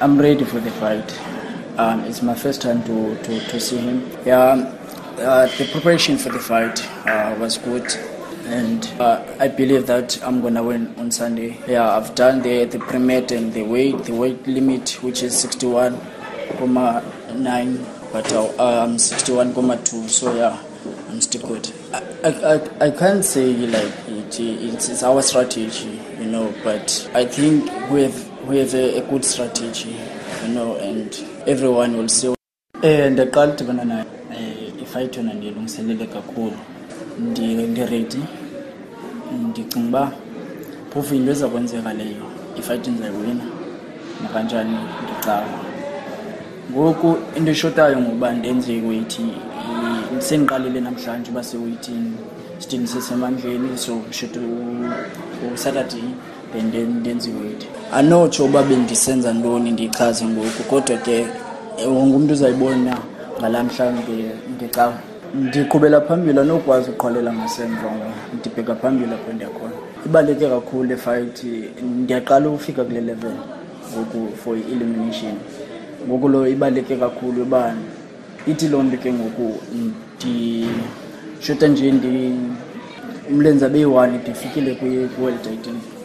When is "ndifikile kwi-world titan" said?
84.18-85.97